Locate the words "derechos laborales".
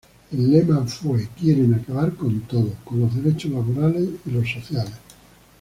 3.13-4.09